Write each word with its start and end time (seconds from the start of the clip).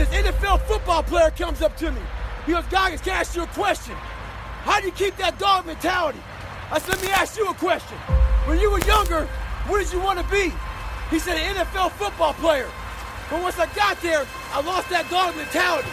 this 0.00 0.08
NFL 0.08 0.62
football 0.62 1.02
player 1.02 1.30
comes 1.30 1.60
up 1.60 1.76
to 1.76 1.92
me. 1.92 2.00
Goes, 2.46 2.64
Goggins, 2.70 3.02
can 3.02 3.12
ask 3.12 3.36
you 3.36 3.42
a 3.42 3.46
question? 3.48 3.94
How 4.64 4.80
do 4.80 4.86
you 4.86 4.92
keep 4.92 5.14
that 5.18 5.38
dog 5.38 5.66
mentality? 5.66 6.20
I 6.70 6.78
said, 6.78 6.96
let 6.96 7.02
me 7.02 7.08
ask 7.08 7.36
you 7.36 7.46
a 7.48 7.54
question. 7.54 7.98
When 8.46 8.58
you 8.58 8.70
were 8.70 8.80
younger, 8.80 9.26
what 9.66 9.78
did 9.78 9.92
you 9.92 10.00
want 10.00 10.18
to 10.18 10.24
be? 10.30 10.52
He 11.10 11.18
said, 11.18 11.36
an 11.36 11.54
NFL 11.54 11.90
football 11.92 12.32
player. 12.34 12.68
But 13.28 13.42
once 13.42 13.58
I 13.58 13.66
got 13.74 14.00
there, 14.00 14.26
I 14.52 14.62
lost 14.62 14.88
that 14.88 15.08
dog 15.10 15.36
mentality. 15.36 15.90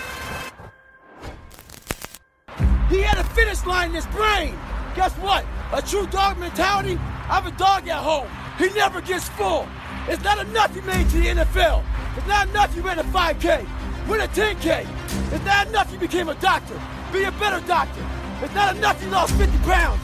He 2.90 3.02
had 3.02 3.18
a 3.18 3.26
finish 3.36 3.66
line 3.66 3.90
in 3.90 3.96
his 3.96 4.08
brain. 4.08 4.58
Guess 4.96 5.14
what? 5.16 5.46
A 5.74 5.82
true 5.82 6.08
dog 6.08 6.38
mentality, 6.38 6.96
I 6.96 7.42
have 7.42 7.46
a 7.46 7.52
dog 7.52 7.90
at 7.90 8.02
home. 8.02 8.30
He 8.58 8.70
never 8.74 9.02
gets 9.02 9.28
full. 9.30 9.68
It's 10.08 10.24
not 10.24 10.40
enough 10.40 10.74
you 10.74 10.82
made 10.84 11.10
to 11.10 11.18
the 11.18 11.28
NFL. 11.28 11.84
It's 12.16 12.28
not 12.28 12.48
enough 12.48 12.74
you 12.74 12.82
ran 12.82 13.00
a 13.00 13.04
5K. 13.04 13.77
Win 14.08 14.22
a 14.22 14.28
10K. 14.28 14.88
It's 15.34 15.44
not 15.44 15.68
enough 15.68 15.92
you 15.92 16.00
became 16.00 16.30
a 16.30 16.36
doctor. 16.36 16.80
Be 17.12 17.24
a 17.24 17.32
better 17.34 17.66
doctor. 17.68 18.06
It's 18.42 18.54
not 18.56 18.78
enough 18.78 19.04
you 19.04 19.10
lost 19.10 19.34
50 19.36 19.58
pounds. 19.60 20.02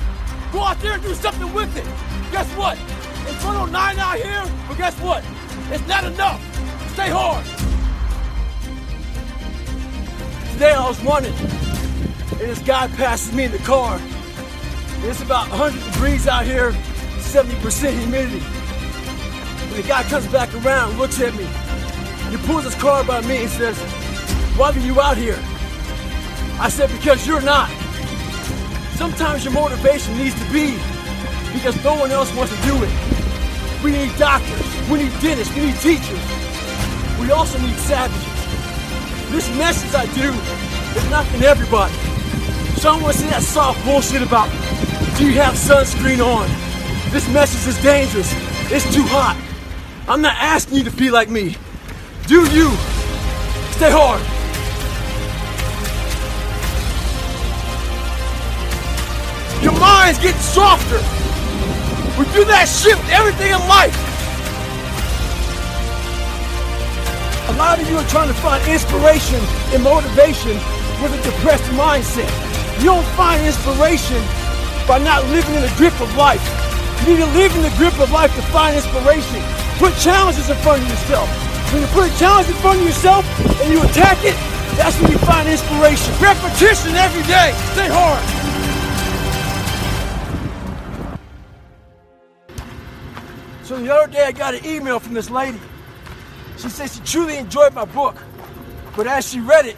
Go 0.51 0.59
out 0.59 0.77
there 0.79 0.93
and 0.93 1.03
do 1.03 1.13
something 1.13 1.53
with 1.53 1.75
it. 1.77 1.85
Guess 2.31 2.49
what? 2.57 2.77
It's 3.27 3.43
109 3.45 3.99
out 3.99 4.17
here, 4.17 4.43
but 4.67 4.77
guess 4.77 4.99
what? 4.99 5.23
It's 5.71 5.87
not 5.87 6.03
enough. 6.03 6.41
Stay 6.93 7.09
hard. 7.09 7.45
Today 10.51 10.73
I 10.73 10.87
was 10.87 11.01
running, 11.03 11.33
and 11.33 12.49
this 12.49 12.59
guy 12.59 12.87
passes 12.89 13.33
me 13.33 13.45
in 13.45 13.51
the 13.51 13.57
car. 13.59 13.99
It's 15.05 15.21
about 15.21 15.49
100 15.49 15.93
degrees 15.93 16.27
out 16.27 16.45
here, 16.45 16.71
70% 17.19 17.97
humidity. 17.99 18.43
And 19.63 19.71
the 19.81 19.87
guy 19.87 20.03
comes 20.03 20.27
back 20.27 20.53
around, 20.55 20.97
looks 20.97 21.21
at 21.21 21.33
me. 21.35 21.47
He 22.33 22.39
pulls 22.47 22.63
his 22.63 22.73
car 22.73 23.03
by 23.03 23.21
me 23.21 23.43
and 23.43 23.49
says, 23.49 23.77
Why 24.57 24.71
are 24.71 24.79
you 24.79 24.99
out 24.99 25.17
here? 25.17 25.37
I 26.59 26.67
said, 26.67 26.89
Because 26.89 27.27
you're 27.27 27.41
not. 27.41 27.69
Sometimes 28.95 29.45
your 29.45 29.53
motivation 29.53 30.17
needs 30.17 30.33
to 30.43 30.51
be 30.51 30.73
because 31.53 31.77
no 31.83 31.93
one 31.93 32.09
else 32.09 32.35
wants 32.35 32.55
to 32.55 32.59
do 32.63 32.73
it. 32.81 32.89
We 33.83 33.91
need 33.91 34.17
doctors, 34.17 34.89
we 34.89 35.03
need 35.03 35.11
dentists, 35.21 35.53
we 35.55 35.67
need 35.67 35.75
teachers. 35.75 36.19
We 37.21 37.29
also 37.29 37.59
need 37.59 37.75
savages. 37.77 38.25
This 39.29 39.47
message 39.55 39.93
I 39.93 40.07
do 40.15 40.33
is 40.97 41.09
not 41.11 41.27
for 41.27 41.45
everybody. 41.45 41.93
Someone 42.81 43.13
say 43.13 43.29
that 43.29 43.43
soft 43.43 43.85
bullshit 43.85 44.23
about 44.23 44.49
do 45.19 45.27
you 45.27 45.33
have 45.33 45.53
sunscreen 45.53 46.25
on? 46.25 46.49
This 47.11 47.29
message 47.29 47.67
is 47.67 47.79
dangerous. 47.83 48.33
It's 48.71 48.91
too 48.91 49.03
hot. 49.05 49.37
I'm 50.07 50.23
not 50.23 50.35
asking 50.37 50.77
you 50.79 50.83
to 50.85 50.91
be 50.91 51.11
like 51.11 51.29
me. 51.29 51.57
Do 52.25 52.39
you? 52.55 52.71
Stay 53.75 53.91
hard. 53.91 54.23
Your 59.61 59.75
mind's 59.75 60.19
getting 60.19 60.39
softer. 60.39 61.03
We 62.15 62.23
do 62.31 62.47
that 62.47 62.71
shit 62.71 62.95
with 62.95 63.11
everything 63.11 63.51
in 63.51 63.59
life. 63.67 63.91
A 67.51 67.53
lot 67.59 67.81
of 67.81 67.89
you 67.91 67.99
are 67.99 68.07
trying 68.07 68.31
to 68.31 68.39
find 68.39 68.63
inspiration 68.71 69.43
and 69.75 69.83
motivation 69.83 70.55
with 71.03 71.11
a 71.11 71.19
depressed 71.27 71.67
mindset. 71.75 72.31
You 72.79 72.95
don't 72.95 73.07
find 73.19 73.43
inspiration 73.43 74.23
by 74.87 75.03
not 75.03 75.27
living 75.27 75.59
in 75.59 75.61
the 75.61 75.73
grip 75.75 75.99
of 75.99 76.07
life. 76.15 76.39
You 77.03 77.19
need 77.19 77.19
to 77.19 77.31
live 77.35 77.51
in 77.51 77.67
the 77.67 77.75
grip 77.75 77.99
of 77.99 78.11
life 78.15 78.33
to 78.35 78.41
find 78.55 78.79
inspiration. 78.79 79.43
Put 79.75 79.91
challenges 79.99 80.49
in 80.49 80.55
front 80.63 80.83
of 80.83 80.87
yourself. 80.87 81.42
When 81.73 81.81
you 81.81 81.87
put 81.87 82.07
a 82.07 82.19
challenge 82.19 82.47
in 82.47 82.53
front 82.53 82.79
of 82.79 82.85
yourself 82.85 83.25
and 83.63 83.73
you 83.73 83.81
attack 83.81 84.19
it, 84.23 84.35
that's 84.77 84.95
when 85.01 85.11
you 85.11 85.17
find 85.17 85.49
inspiration. 85.49 86.13
Repetition 86.21 86.93
every 86.93 87.23
day. 87.23 87.51
Stay 87.73 87.87
hard. 87.89 88.21
So 93.63 93.79
the 93.79 93.91
other 93.91 94.13
day 94.13 94.23
I 94.23 94.31
got 94.31 94.53
an 94.53 94.63
email 94.63 94.99
from 94.99 95.15
this 95.15 95.31
lady. 95.31 95.59
She 96.59 96.69
said 96.69 96.91
she 96.91 96.99
truly 96.99 97.37
enjoyed 97.37 97.73
my 97.73 97.85
book, 97.85 98.17
but 98.95 99.07
as 99.07 99.27
she 99.27 99.39
read 99.39 99.65
it, 99.65 99.75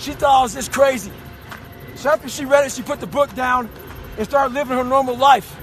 she 0.00 0.14
thought 0.14 0.40
I 0.40 0.42
was 0.42 0.54
just 0.54 0.72
crazy. 0.72 1.12
So 1.94 2.10
after 2.10 2.28
she 2.28 2.44
read 2.44 2.66
it, 2.66 2.72
she 2.72 2.82
put 2.82 2.98
the 2.98 3.06
book 3.06 3.32
down 3.36 3.70
and 4.18 4.26
started 4.26 4.52
living 4.52 4.76
her 4.76 4.82
normal 4.82 5.16
life. 5.16 5.56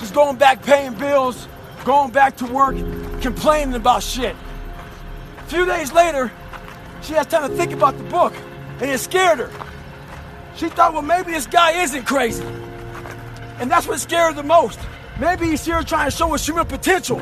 Just 0.00 0.14
going 0.14 0.36
back 0.36 0.64
paying 0.64 0.94
bills, 0.94 1.46
going 1.84 2.10
back 2.10 2.36
to 2.38 2.46
work, 2.46 2.74
complaining 3.22 3.74
about 3.74 4.02
shit. 4.02 4.34
A 5.46 5.48
few 5.48 5.64
days 5.64 5.92
later, 5.92 6.32
she 7.02 7.12
has 7.12 7.24
time 7.28 7.48
to 7.48 7.56
think 7.56 7.72
about 7.72 7.96
the 7.96 8.02
book, 8.02 8.34
and 8.80 8.90
it 8.90 8.98
scared 8.98 9.38
her. 9.38 9.50
She 10.56 10.68
thought, 10.68 10.92
well, 10.92 11.02
maybe 11.02 11.30
this 11.30 11.46
guy 11.46 11.82
isn't 11.82 12.04
crazy. 12.04 12.44
And 13.60 13.70
that's 13.70 13.86
what 13.86 14.00
scared 14.00 14.34
her 14.34 14.42
the 14.42 14.48
most. 14.48 14.80
Maybe 15.20 15.46
he's 15.46 15.64
here 15.64 15.80
trying 15.84 16.10
to 16.10 16.16
show 16.16 16.34
us 16.34 16.44
human 16.44 16.66
potential, 16.66 17.20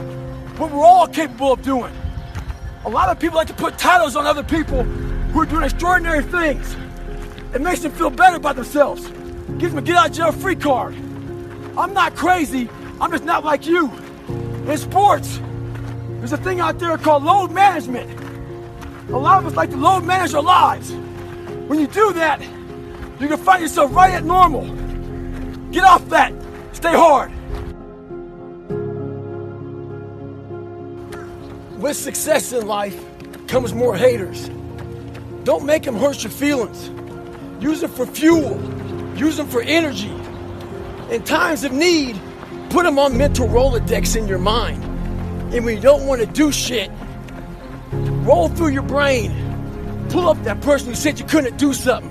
what 0.56 0.72
we're 0.72 0.82
all 0.82 1.06
capable 1.06 1.52
of 1.52 1.60
doing. 1.60 1.92
A 2.86 2.88
lot 2.88 3.10
of 3.10 3.20
people 3.20 3.36
like 3.36 3.48
to 3.48 3.54
put 3.54 3.76
titles 3.76 4.16
on 4.16 4.24
other 4.24 4.42
people 4.42 4.84
who 4.84 5.40
are 5.40 5.46
doing 5.46 5.64
extraordinary 5.64 6.22
things. 6.22 6.74
It 7.54 7.60
makes 7.60 7.80
them 7.80 7.92
feel 7.92 8.08
better 8.08 8.36
about 8.36 8.56
themselves. 8.56 9.06
Gives 9.58 9.74
them 9.74 9.78
a 9.78 9.82
get 9.82 9.96
out 9.96 10.08
of 10.08 10.16
jail 10.16 10.32
free 10.32 10.56
card. 10.56 10.94
I'm 11.76 11.92
not 11.92 12.16
crazy. 12.16 12.70
I'm 13.02 13.10
just 13.10 13.24
not 13.24 13.44
like 13.44 13.66
you. 13.66 13.92
In 14.66 14.78
sports, 14.78 15.40
there's 16.24 16.40
a 16.40 16.42
thing 16.42 16.58
out 16.58 16.78
there 16.78 16.96
called 16.96 17.22
load 17.22 17.50
management. 17.50 18.10
A 19.10 19.18
lot 19.18 19.40
of 19.40 19.46
us 19.46 19.54
like 19.56 19.68
to 19.72 19.76
load 19.76 20.04
manage 20.04 20.32
our 20.32 20.42
lives. 20.42 20.90
When 21.68 21.78
you 21.78 21.86
do 21.86 22.14
that, 22.14 22.40
you 23.20 23.28
can 23.28 23.36
find 23.36 23.60
yourself 23.60 23.94
right 23.94 24.10
at 24.10 24.24
normal. 24.24 24.64
Get 25.70 25.84
off 25.84 26.08
that. 26.08 26.32
Stay 26.72 26.94
hard. 26.94 27.30
With 31.78 31.94
success 31.94 32.54
in 32.54 32.66
life 32.66 32.98
comes 33.46 33.74
more 33.74 33.94
haters. 33.94 34.48
Don't 35.44 35.66
make 35.66 35.82
them 35.82 35.98
hurt 35.98 36.24
your 36.24 36.32
feelings. 36.32 36.88
Use 37.62 37.82
them 37.82 37.90
for 37.90 38.06
fuel. 38.06 38.58
Use 39.14 39.36
them 39.36 39.46
for 39.46 39.60
energy. 39.60 40.14
In 41.10 41.22
times 41.22 41.64
of 41.64 41.72
need, 41.72 42.18
put 42.70 42.84
them 42.84 42.98
on 42.98 43.14
mental 43.18 43.46
Rolodex 43.46 44.16
in 44.16 44.26
your 44.26 44.38
mind. 44.38 44.83
And 45.54 45.64
when 45.64 45.76
you 45.76 45.80
don't 45.80 46.04
want 46.04 46.20
to 46.20 46.26
do 46.26 46.50
shit, 46.50 46.90
roll 47.92 48.48
through 48.48 48.70
your 48.70 48.82
brain. 48.82 49.32
Pull 50.08 50.28
up 50.28 50.42
that 50.42 50.60
person 50.62 50.88
who 50.88 50.96
said 50.96 51.20
you 51.20 51.24
couldn't 51.26 51.58
do 51.58 51.72
something. 51.72 52.10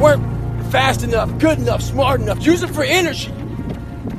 Weren't 0.00 0.72
fast 0.72 1.04
enough, 1.04 1.38
good 1.38 1.60
enough, 1.60 1.82
smart 1.82 2.20
enough. 2.20 2.44
Use 2.44 2.64
it 2.64 2.70
for 2.70 2.82
energy. 2.82 3.30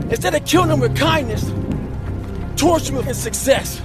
Instead 0.09 0.35
of 0.35 0.45
killing 0.45 0.69
them 0.69 0.79
with 0.79 0.95
kindness, 0.95 1.43
torture 2.55 2.93
them 2.93 3.05
with 3.05 3.17
success. 3.17 3.81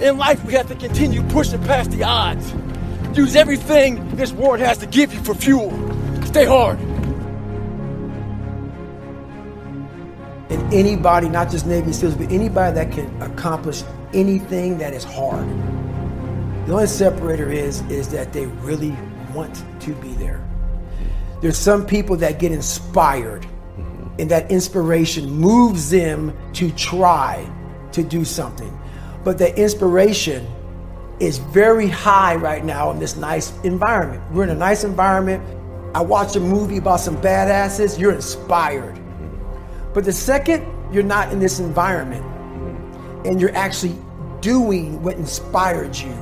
In 0.00 0.18
life, 0.18 0.44
we 0.44 0.54
have 0.54 0.66
to 0.66 0.74
continue 0.74 1.22
pushing 1.28 1.62
past 1.62 1.92
the 1.92 2.02
odds. 2.02 2.52
Use 3.16 3.36
everything 3.36 4.16
this 4.16 4.32
world 4.32 4.58
has 4.58 4.78
to 4.78 4.86
give 4.86 5.14
you 5.14 5.20
for 5.20 5.34
fuel. 5.36 5.70
Stay 6.24 6.46
hard. 6.46 6.80
And 10.50 10.74
anybody, 10.74 11.28
not 11.28 11.48
just 11.48 11.64
Navy 11.64 11.92
SEALs, 11.92 12.16
but 12.16 12.32
anybody 12.32 12.74
that 12.74 12.90
can 12.90 13.22
accomplish 13.22 13.84
anything 14.12 14.78
that 14.78 14.92
is 14.92 15.04
hard. 15.04 15.48
The 16.66 16.72
only 16.72 16.86
separator 16.86 17.50
is 17.50 17.80
is 17.90 18.08
that 18.10 18.32
they 18.32 18.46
really 18.46 18.96
want 19.34 19.64
to 19.80 19.92
be 19.94 20.12
there. 20.14 20.46
There's 21.40 21.56
some 21.56 21.86
people 21.86 22.16
that 22.16 22.38
get 22.38 22.52
inspired, 22.52 23.46
and 24.18 24.30
that 24.30 24.50
inspiration 24.50 25.30
moves 25.30 25.90
them 25.90 26.36
to 26.54 26.70
try 26.72 27.50
to 27.92 28.02
do 28.02 28.24
something. 28.24 28.78
But 29.24 29.38
the 29.38 29.56
inspiration 29.58 30.46
is 31.18 31.38
very 31.38 31.88
high 31.88 32.34
right 32.34 32.64
now 32.64 32.90
in 32.90 32.98
this 32.98 33.16
nice 33.16 33.52
environment. 33.62 34.22
We're 34.32 34.44
in 34.44 34.50
a 34.50 34.54
nice 34.54 34.84
environment. 34.84 35.42
I 35.94 36.00
watched 36.02 36.36
a 36.36 36.40
movie 36.40 36.76
about 36.76 37.00
some 37.00 37.16
badasses, 37.20 37.98
you're 37.98 38.14
inspired. 38.14 38.98
But 39.92 40.04
the 40.04 40.12
second 40.12 40.66
you're 40.92 41.02
not 41.02 41.32
in 41.32 41.38
this 41.38 41.58
environment 41.60 42.24
and 43.24 43.40
you're 43.40 43.54
actually 43.54 43.96
doing 44.40 45.02
what 45.02 45.16
inspired 45.16 45.96
you, 45.96 46.12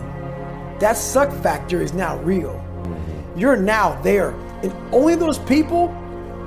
that 0.81 0.97
suck 0.97 1.33
factor 1.43 1.81
is 1.81 1.93
now 1.93 2.19
real. 2.19 2.50
Mm-hmm. 2.50 3.39
You're 3.39 3.56
now 3.56 4.00
there. 4.03 4.31
And 4.62 4.73
only 4.93 5.15
those 5.15 5.39
people 5.41 5.89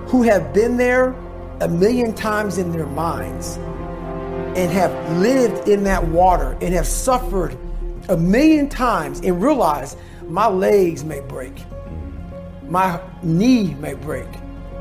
who 0.07 0.23
have 0.23 0.53
been 0.53 0.77
there 0.77 1.15
a 1.61 1.67
million 1.67 2.13
times 2.13 2.57
in 2.57 2.71
their 2.71 2.87
minds 2.87 3.57
and 4.57 4.71
have 4.71 5.17
lived 5.17 5.69
in 5.69 5.83
that 5.85 6.03
water 6.03 6.57
and 6.61 6.73
have 6.73 6.87
suffered 6.87 7.57
a 8.09 8.17
million 8.17 8.67
times 8.67 9.19
and 9.21 9.41
realize 9.41 9.95
my 10.27 10.47
legs 10.47 11.03
may 11.03 11.21
break, 11.21 11.53
my 12.67 12.99
knee 13.23 13.73
may 13.75 13.93
break, 13.93 14.27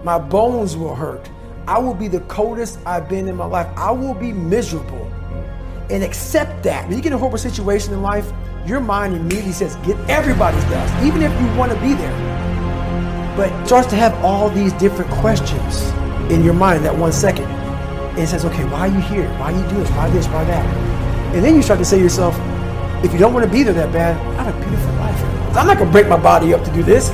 my 0.03 0.19
bones 0.19 0.77
will 0.77 0.95
hurt. 0.95 1.31
I 1.67 1.79
will 1.79 1.95
be 1.95 2.09
the 2.09 2.21
coldest 2.21 2.79
I've 2.87 3.09
been 3.09 3.29
in 3.29 3.37
my 3.37 3.45
life. 3.45 3.69
I 3.77 3.91
will 3.93 4.15
be 4.15 4.33
miserable 4.33 5.10
and 5.91 6.03
accept 6.05 6.63
that. 6.63 6.87
When 6.87 6.97
you 6.97 7.03
get 7.03 7.09
in 7.09 7.15
a 7.15 7.19
horrible 7.19 7.39
situation 7.39 7.93
in 7.93 8.03
life, 8.03 8.31
your 8.67 8.81
mind 8.81 9.15
immediately 9.15 9.53
says, 9.53 9.77
get 9.77 9.97
everybody's 10.09 10.65
best, 10.65 11.05
even 11.05 11.23
if 11.23 11.33
you 11.41 11.59
want 11.59 11.73
to 11.73 11.81
be 11.81 11.95
there. 11.95 12.17
But 13.37 13.67
starts 13.67 13.89
to 13.89 13.97
have 13.97 14.15
all 14.25 14.49
these 14.51 14.73
different 14.75 15.11
questions 15.13 15.91
in 16.31 16.45
your 16.45 16.55
mind 16.55 16.79
in 16.79 16.83
that 16.85 16.97
one 16.97 17.13
second. 17.13 17.47
And 17.47 18.19
it 18.19 18.29
says, 18.29 18.45
okay, 18.45 18.65
why 18.65 18.89
are 18.89 18.89
you 18.89 19.01
here? 19.01 19.29
Why 19.39 19.53
are 19.53 19.57
you 19.57 19.69
doing 19.69 19.83
this? 19.83 19.91
Why 19.91 20.11
this? 20.11 20.27
Why 20.27 20.45
that? 20.45 20.65
And 21.35 21.45
then 21.45 21.55
you 21.55 21.63
start 21.63 21.79
to 21.79 21.85
say 21.85 21.97
to 21.97 22.03
yourself, 22.03 22.35
if 23.05 23.13
you 23.13 23.19
don't 23.19 23.33
want 23.33 23.47
to 23.47 23.51
be 23.51 23.63
there 23.63 23.73
that 23.75 23.93
bad, 23.93 24.17
I 24.39 24.45
have 24.45 24.55
a 24.55 24.59
beautiful 24.59 24.93
life. 24.95 25.57
I'm 25.57 25.67
not 25.67 25.79
going 25.79 25.89
to 25.89 25.93
break 25.93 26.07
my 26.07 26.19
body 26.19 26.53
up 26.55 26.65
to 26.65 26.73
do 26.73 26.83
this. 26.83 27.11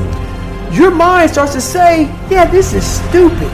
Your 0.76 0.90
mind 0.90 1.31
starts 1.31 1.52
to 1.52 1.61
say, 1.61 2.02
yeah, 2.29 2.44
this 2.44 2.72
is 2.75 2.84
stupid. 2.84 3.50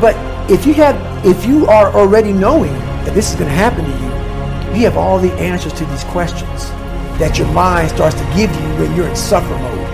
But 0.00 0.14
if 0.50 0.66
you 0.66 0.74
have, 0.74 0.96
if 1.24 1.46
you 1.46 1.66
are 1.66 1.92
already 1.92 2.32
knowing 2.32 2.74
that 3.08 3.14
this 3.14 3.30
is 3.30 3.36
going 3.36 3.48
to 3.48 3.56
happen 3.56 3.86
to 3.86 3.90
you, 3.90 4.78
you 4.78 4.84
have 4.84 4.98
all 4.98 5.18
the 5.18 5.32
answers 5.40 5.72
to 5.72 5.86
these 5.86 6.04
questions 6.12 6.68
that 7.16 7.38
your 7.38 7.50
mind 7.52 7.88
starts 7.88 8.14
to 8.14 8.24
give 8.36 8.52
you 8.52 8.68
when 8.76 8.94
you're 8.94 9.08
in 9.08 9.16
suffer 9.16 9.48
mode. 9.48 9.88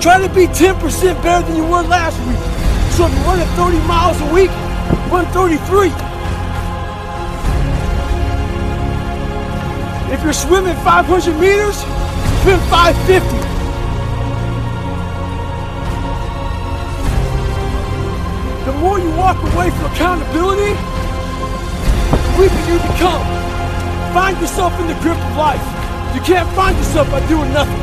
Try 0.00 0.22
to 0.22 0.32
be 0.32 0.46
10% 0.46 0.78
better 1.24 1.44
than 1.44 1.56
you 1.56 1.64
were 1.64 1.82
last 1.82 2.14
week. 2.22 2.38
So 2.94 3.06
if 3.06 3.12
you're 3.12 3.26
running 3.26 3.50
30 3.58 3.82
miles 3.88 4.20
a 4.20 4.32
week, 4.32 4.50
run 5.10 5.26
33. 5.34 5.90
If 10.14 10.22
you're 10.22 10.32
swimming 10.32 10.76
500 10.86 11.34
meters, 11.40 11.78
swim 12.46 12.60
550. 12.70 13.53
More 18.84 19.00
you 19.00 19.08
walk 19.16 19.40
away 19.40 19.72
from 19.72 19.88
accountability, 19.96 20.76
the 20.76 22.32
weaker 22.36 22.62
you 22.68 22.76
become. 22.92 23.24
Find 24.12 24.36
yourself 24.36 24.76
in 24.78 24.92
the 24.92 24.98
grip 25.00 25.16
of 25.16 25.36
life. 25.40 25.64
You 26.12 26.20
can't 26.20 26.44
find 26.52 26.76
yourself 26.76 27.08
by 27.08 27.24
doing 27.24 27.48
nothing. 27.56 27.80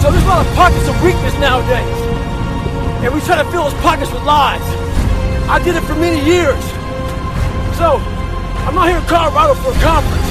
So 0.00 0.08
there's 0.08 0.24
a 0.24 0.32
lot 0.32 0.40
of 0.40 0.48
pockets 0.56 0.88
of 0.88 0.96
weakness 1.04 1.36
nowadays. 1.44 2.00
And 3.04 3.12
we 3.12 3.20
try 3.20 3.36
to 3.36 3.44
fill 3.52 3.68
those 3.68 3.80
pockets 3.84 4.10
with 4.10 4.24
lies. 4.24 4.64
I 5.44 5.60
did 5.60 5.76
it 5.76 5.84
for 5.84 5.94
many 5.94 6.24
years. 6.24 6.64
So, 7.76 8.00
I'm 8.64 8.74
not 8.74 8.88
here 8.88 8.96
in 8.96 9.04
Colorado 9.04 9.60
for 9.60 9.76
a 9.76 9.80
conference. 9.84 10.24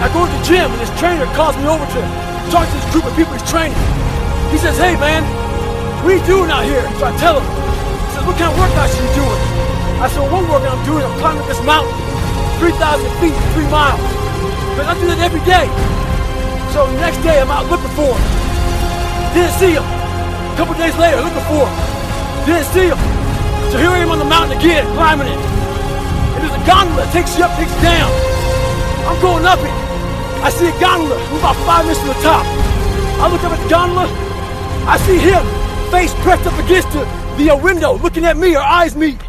I 0.00 0.08
go 0.16 0.24
to 0.24 0.32
the 0.32 0.42
gym 0.48 0.72
and 0.72 0.80
this 0.80 0.92
trainer 0.96 1.28
calls 1.36 1.52
me 1.60 1.68
over 1.68 1.84
to 1.84 2.00
talk 2.48 2.64
to 2.64 2.74
this 2.80 2.88
group 2.96 3.04
of 3.04 3.14
people 3.14 3.36
he's 3.36 3.44
training. 3.44 3.76
He 4.48 4.56
says, 4.56 4.78
hey 4.78 4.96
man, 4.96 5.41
you 6.10 6.24
doing 6.26 6.50
out 6.50 6.66
here? 6.66 6.82
So 6.98 7.06
I 7.06 7.14
tell 7.22 7.38
him. 7.38 7.46
He 7.46 8.10
says, 8.10 8.24
what 8.26 8.34
kind 8.34 8.50
of 8.50 8.58
are 8.58 8.90
you 8.90 9.10
doing? 9.14 9.40
I 10.02 10.10
said, 10.10 10.26
one 10.34 10.50
workout 10.50 10.74
I'm 10.74 10.82
doing, 10.82 11.06
I'm 11.06 11.14
climbing 11.22 11.46
this 11.46 11.62
mountain, 11.62 11.94
3,000 12.58 13.06
feet, 13.22 13.38
three 13.54 13.70
miles. 13.70 14.02
But 14.74 14.90
I 14.90 14.98
do 14.98 15.06
that 15.14 15.22
every 15.22 15.38
day. 15.46 15.70
So 16.74 16.90
the 16.90 16.98
next 16.98 17.22
day, 17.22 17.38
I'm 17.38 17.54
out 17.54 17.70
looking 17.70 17.92
for 17.94 18.10
him. 18.10 18.22
Didn't 19.30 19.54
see 19.62 19.78
him. 19.78 19.86
A 19.86 20.54
couple 20.58 20.74
days 20.74 20.96
later, 20.98 21.22
looking 21.22 21.46
for 21.46 21.70
him. 21.70 21.74
Didn't 22.50 22.66
see 22.74 22.90
him. 22.90 22.98
So 23.70 23.78
here 23.78 23.94
I 23.94 24.02
am 24.02 24.10
on 24.10 24.18
the 24.18 24.26
mountain 24.26 24.58
again, 24.58 24.82
climbing 24.98 25.30
it. 25.30 25.38
And 25.38 26.40
there's 26.42 26.56
a 26.58 26.64
gondola 26.66 27.06
that 27.06 27.14
takes 27.14 27.38
you 27.38 27.46
up, 27.46 27.54
takes 27.54 27.70
you 27.70 27.82
down. 27.86 28.10
I'm 29.06 29.22
going 29.22 29.46
up 29.46 29.62
it. 29.62 29.76
I 30.42 30.50
see 30.50 30.66
a 30.66 30.76
gondola. 30.82 31.14
We're 31.30 31.38
about 31.38 31.54
five 31.62 31.86
minutes 31.86 32.02
from 32.02 32.10
the 32.10 32.20
top. 32.26 32.42
I 33.22 33.30
look 33.30 33.44
up 33.46 33.54
at 33.54 33.62
the 33.62 33.70
gondola. 33.70 34.10
I 34.90 34.98
see 35.06 35.14
him 35.22 35.61
face 35.92 36.14
pressed 36.22 36.46
up 36.46 36.58
against 36.64 36.90
the, 36.92 37.04
the 37.36 37.50
uh, 37.50 37.56
window, 37.62 37.98
looking 37.98 38.24
at 38.24 38.34
me, 38.34 38.54
our 38.54 38.62
eyes 38.62 38.96
meet. 38.96 39.20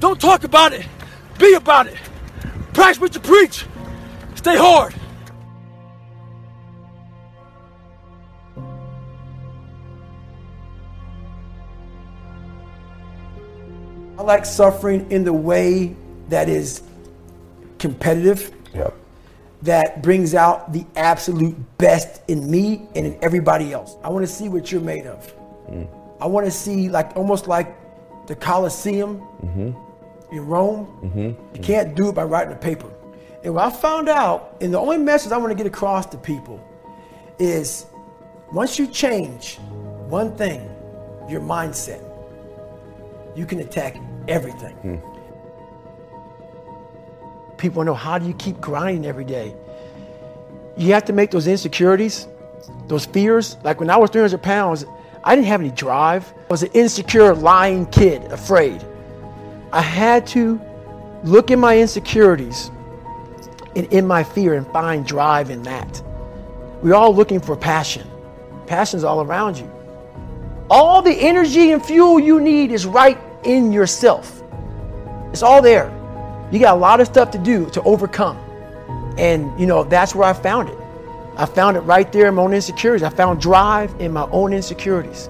Don't 0.00 0.20
talk 0.20 0.42
about 0.42 0.72
it, 0.72 0.84
be 1.38 1.54
about 1.54 1.86
it. 1.86 1.96
Practice 2.72 3.00
what 3.00 3.14
you 3.14 3.20
preach. 3.20 3.64
Stay 4.34 4.56
hard. 4.56 4.92
I 14.18 14.22
like 14.22 14.44
suffering 14.44 15.08
in 15.12 15.22
the 15.22 15.32
way 15.32 15.94
that 16.30 16.48
is 16.48 16.82
competitive. 17.78 18.50
Yep. 18.74 19.05
That 19.62 20.02
brings 20.02 20.34
out 20.34 20.72
the 20.72 20.84
absolute 20.96 21.56
best 21.78 22.22
in 22.28 22.50
me 22.50 22.88
and 22.94 23.06
in 23.06 23.18
everybody 23.22 23.72
else. 23.72 23.96
I 24.04 24.10
want 24.10 24.26
to 24.26 24.32
see 24.32 24.48
what 24.48 24.70
you're 24.70 24.80
made 24.80 25.06
of. 25.06 25.34
Mm. 25.68 25.88
I 26.20 26.26
want 26.26 26.46
to 26.46 26.50
see 26.50 26.88
like 26.88 27.16
almost 27.16 27.48
like 27.48 27.74
the 28.26 28.36
Colosseum 28.36 29.18
mm-hmm. 29.18 30.34
in 30.34 30.46
Rome. 30.46 30.86
Mm-hmm. 31.02 31.56
You 31.56 31.62
can't 31.62 31.94
do 31.94 32.08
it 32.08 32.14
by 32.14 32.24
writing 32.24 32.52
a 32.52 32.56
paper. 32.56 32.90
And 33.44 33.54
what 33.54 33.64
I 33.64 33.70
found 33.70 34.08
out, 34.08 34.56
and 34.60 34.74
the 34.74 34.78
only 34.78 34.98
message 34.98 35.32
I 35.32 35.36
want 35.38 35.50
to 35.50 35.54
get 35.54 35.66
across 35.66 36.06
to 36.06 36.18
people 36.18 36.60
is 37.38 37.86
once 38.52 38.78
you 38.78 38.86
change 38.86 39.56
one 40.08 40.36
thing, 40.36 40.60
your 41.28 41.40
mindset, 41.40 42.02
you 43.36 43.46
can 43.46 43.60
attack 43.60 43.96
everything. 44.28 44.74
Hmm. 44.76 45.15
People 47.58 47.84
know 47.84 47.94
how 47.94 48.18
do 48.18 48.26
you 48.26 48.34
keep 48.34 48.60
grinding 48.60 49.06
every 49.06 49.24
day? 49.24 49.54
You 50.76 50.92
have 50.92 51.04
to 51.06 51.12
make 51.12 51.30
those 51.30 51.46
insecurities, 51.46 52.28
those 52.86 53.06
fears. 53.06 53.56
Like 53.64 53.80
when 53.80 53.88
I 53.90 53.96
was 53.96 54.10
300 54.10 54.42
pounds, 54.42 54.84
I 55.24 55.34
didn't 55.34 55.48
have 55.48 55.60
any 55.60 55.70
drive. 55.70 56.32
I 56.36 56.46
was 56.50 56.62
an 56.62 56.70
insecure, 56.72 57.34
lying 57.34 57.86
kid, 57.86 58.24
afraid. 58.30 58.84
I 59.72 59.80
had 59.80 60.26
to 60.28 60.60
look 61.24 61.50
in 61.50 61.58
my 61.58 61.78
insecurities 61.78 62.70
and 63.74 63.92
in 63.92 64.06
my 64.06 64.22
fear 64.22 64.54
and 64.54 64.66
find 64.68 65.06
drive 65.06 65.50
in 65.50 65.62
that. 65.64 66.02
We're 66.82 66.94
all 66.94 67.14
looking 67.14 67.40
for 67.40 67.56
passion. 67.56 68.08
Passion's 68.66 69.04
all 69.04 69.22
around 69.22 69.58
you. 69.58 69.70
All 70.68 71.00
the 71.00 71.12
energy 71.12 71.72
and 71.72 71.84
fuel 71.84 72.18
you 72.20 72.40
need 72.40 72.70
is 72.70 72.86
right 72.86 73.18
in 73.44 73.72
yourself. 73.72 74.42
It's 75.30 75.42
all 75.42 75.62
there. 75.62 75.95
You 76.50 76.58
got 76.60 76.76
a 76.76 76.80
lot 76.80 77.00
of 77.00 77.06
stuff 77.06 77.30
to 77.32 77.38
do 77.38 77.68
to 77.70 77.82
overcome. 77.82 78.38
And, 79.18 79.58
you 79.58 79.66
know, 79.66 79.84
that's 79.84 80.14
where 80.14 80.28
I 80.28 80.32
found 80.32 80.68
it. 80.68 80.78
I 81.36 81.46
found 81.46 81.76
it 81.76 81.80
right 81.80 82.10
there 82.12 82.28
in 82.28 82.34
my 82.34 82.42
own 82.42 82.54
insecurities. 82.54 83.02
I 83.02 83.10
found 83.10 83.40
drive 83.40 83.94
in 84.00 84.12
my 84.12 84.28
own 84.30 84.52
insecurities. 84.52 85.28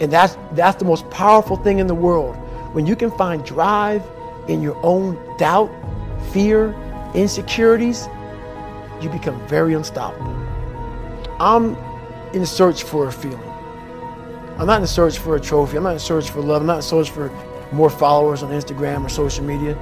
And 0.00 0.10
that's, 0.10 0.36
that's 0.52 0.78
the 0.78 0.84
most 0.84 1.08
powerful 1.10 1.56
thing 1.56 1.78
in 1.78 1.86
the 1.86 1.94
world. 1.94 2.36
When 2.74 2.86
you 2.86 2.96
can 2.96 3.10
find 3.10 3.44
drive 3.44 4.02
in 4.48 4.62
your 4.62 4.78
own 4.84 5.18
doubt, 5.36 5.70
fear, 6.32 6.74
insecurities, 7.14 8.08
you 9.00 9.10
become 9.10 9.46
very 9.46 9.74
unstoppable. 9.74 10.34
I'm 11.38 11.76
in 12.32 12.46
search 12.46 12.84
for 12.84 13.08
a 13.08 13.12
feeling. 13.12 13.40
I'm 14.58 14.66
not 14.66 14.80
in 14.80 14.86
search 14.86 15.18
for 15.18 15.36
a 15.36 15.40
trophy. 15.40 15.78
I'm 15.78 15.82
not 15.82 15.94
in 15.94 15.98
search 15.98 16.30
for 16.30 16.40
love. 16.40 16.60
I'm 16.60 16.66
not 16.66 16.76
in 16.76 16.82
search 16.82 17.10
for 17.10 17.30
more 17.72 17.90
followers 17.90 18.42
on 18.42 18.50
Instagram 18.50 19.04
or 19.04 19.08
social 19.08 19.44
media. 19.44 19.76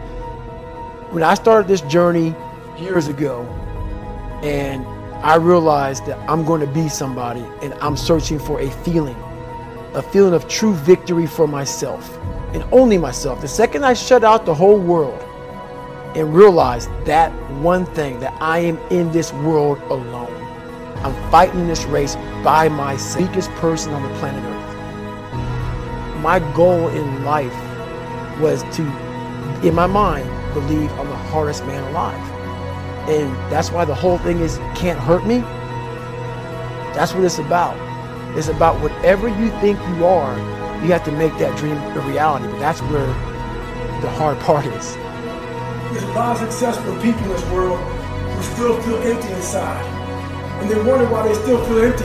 When 1.10 1.22
I 1.22 1.32
started 1.32 1.68
this 1.68 1.80
journey 1.80 2.34
years 2.78 3.08
ago, 3.08 3.44
and 4.42 4.84
I 5.24 5.36
realized 5.36 6.04
that 6.04 6.18
I'm 6.28 6.44
going 6.44 6.60
to 6.60 6.66
be 6.66 6.90
somebody, 6.90 7.40
and 7.62 7.72
I'm 7.80 7.96
searching 7.96 8.38
for 8.38 8.60
a 8.60 8.70
feeling, 8.84 9.16
a 9.94 10.02
feeling 10.02 10.34
of 10.34 10.46
true 10.48 10.74
victory 10.74 11.26
for 11.26 11.48
myself, 11.48 12.14
and 12.52 12.62
only 12.72 12.98
myself. 12.98 13.40
The 13.40 13.48
second 13.48 13.86
I 13.86 13.94
shut 13.94 14.22
out 14.22 14.44
the 14.44 14.54
whole 14.54 14.78
world 14.78 15.18
and 16.14 16.34
realized 16.34 16.90
that 17.06 17.32
one 17.62 17.86
thing 17.86 18.20
that 18.20 18.36
I 18.38 18.58
am 18.58 18.76
in 18.90 19.10
this 19.10 19.32
world 19.32 19.78
alone. 19.88 20.34
I'm 20.98 21.30
fighting 21.30 21.66
this 21.66 21.84
race 21.84 22.16
by 22.44 22.68
myself, 22.68 23.26
weakest 23.26 23.50
person 23.52 23.94
on 23.94 24.02
the 24.02 24.18
planet 24.18 24.44
Earth. 24.44 26.18
My 26.20 26.38
goal 26.54 26.88
in 26.88 27.24
life 27.24 27.54
was 28.40 28.62
to, 28.76 28.82
in 29.66 29.74
my 29.74 29.86
mind, 29.86 30.28
believe 30.54 30.90
I'm 30.92 31.08
the 31.08 31.16
hardest 31.16 31.64
man 31.66 31.82
alive. 31.90 32.38
And 33.08 33.34
that's 33.50 33.70
why 33.70 33.84
the 33.84 33.94
whole 33.94 34.18
thing 34.18 34.40
is 34.40 34.58
can't 34.74 34.98
hurt 34.98 35.26
me. 35.26 35.38
That's 36.94 37.14
what 37.14 37.24
it's 37.24 37.38
about. 37.38 37.76
It's 38.36 38.48
about 38.48 38.80
whatever 38.82 39.28
you 39.28 39.50
think 39.60 39.78
you 39.96 40.04
are, 40.04 40.36
you 40.82 40.92
have 40.92 41.04
to 41.04 41.12
make 41.12 41.36
that 41.38 41.56
dream 41.56 41.76
a 41.76 42.00
reality. 42.00 42.46
But 42.46 42.58
that's 42.58 42.80
where 42.82 43.06
the 44.02 44.10
hard 44.10 44.38
part 44.40 44.66
is. 44.66 44.94
There's 45.92 46.02
a 46.02 46.12
lot 46.12 46.36
of 46.36 46.50
successful 46.50 46.94
people 47.00 47.22
in 47.22 47.28
this 47.30 47.44
world 47.50 47.80
who 47.80 48.42
still 48.42 48.82
feel 48.82 48.96
empty 48.98 49.32
inside. 49.32 49.84
And 50.60 50.70
they 50.70 50.76
wonder 50.76 51.08
why 51.08 51.26
they 51.26 51.34
still 51.34 51.64
feel 51.64 51.78
empty. 51.78 52.04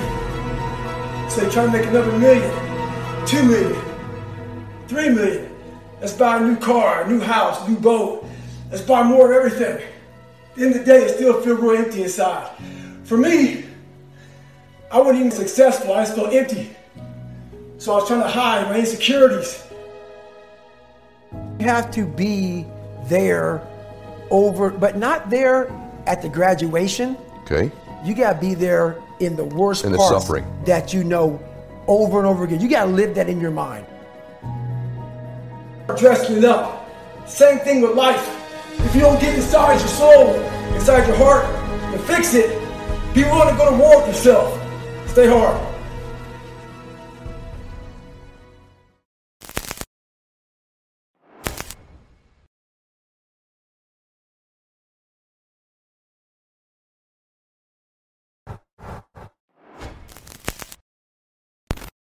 So 1.30 1.42
they 1.42 1.50
try 1.50 1.66
to 1.66 1.72
make 1.72 1.86
another 1.88 2.18
million, 2.18 2.50
two 3.26 3.44
million, 3.44 3.82
three 4.88 5.10
million. 5.10 5.50
Let's 6.00 6.14
buy 6.14 6.38
a 6.38 6.42
new 6.42 6.56
car, 6.58 7.04
a 7.04 7.08
new 7.10 7.20
house, 7.20 7.66
a 7.66 7.70
new 7.70 7.78
boat. 7.78 8.26
Let's 8.74 8.86
buy 8.86 9.04
more 9.04 9.32
of 9.32 9.38
everything. 9.38 9.76
At 9.76 10.56
the 10.56 10.66
end 10.66 10.74
of 10.74 10.80
the 10.80 10.84
day, 10.84 11.02
they 11.02 11.14
still 11.14 11.40
feel 11.44 11.58
real 11.58 11.80
empty 11.80 12.02
inside. 12.02 12.50
For 13.04 13.16
me, 13.16 13.66
I 14.92 14.98
wasn't 14.98 15.18
even 15.20 15.32
successful. 15.32 15.94
I 15.94 16.06
just 16.06 16.16
felt 16.16 16.34
empty. 16.34 16.76
So 17.78 17.92
I 17.92 17.96
was 17.98 18.08
trying 18.08 18.22
to 18.22 18.28
hide 18.28 18.68
my 18.72 18.80
insecurities. 18.80 19.64
You 21.60 21.68
have 21.68 21.92
to 21.92 22.08
be 22.08 22.66
there 23.10 23.62
over, 24.32 24.72
but 24.72 24.98
not 24.98 25.30
there 25.30 25.72
at 26.08 26.24
the 26.24 26.30
graduation. 26.30 27.16
Okay. 27.44 27.72
You 28.04 28.16
got 28.16 28.34
to 28.34 28.40
be 28.40 28.56
there 28.56 29.00
in 29.20 29.36
the 29.36 29.46
worst 29.46 29.86
In 29.86 29.92
the 29.92 30.00
parts 30.00 30.26
suffering. 30.26 30.52
that 30.66 30.96
you 30.96 31.04
know 31.04 31.40
over 31.86 32.18
and 32.18 32.26
over 32.26 32.44
again. 32.44 32.60
You 32.60 32.70
got 32.70 32.86
to 32.86 32.92
live 32.92 33.14
that 33.14 33.30
in 33.30 33.40
your 33.40 33.52
mind. 33.52 33.86
dressing 35.96 36.44
up. 36.44 36.90
Same 37.28 37.60
thing 37.60 37.80
with 37.82 37.96
life. 37.96 38.33
If 38.86 38.96
you 38.96 39.02
don't 39.02 39.20
get 39.20 39.36
inside 39.36 39.80
your 39.80 39.88
soul, 39.88 40.36
inside 40.74 41.08
your 41.08 41.18
heart, 41.18 41.46
and 41.94 42.02
fix 42.04 42.34
it, 42.34 42.50
be 43.14 43.24
willing 43.24 43.50
to 43.50 43.56
go 43.58 43.72
to 43.72 43.78
war 43.78 43.98
with 44.00 44.08
yourself. 44.08 44.60
Stay 45.10 45.28
hard. 45.28 45.73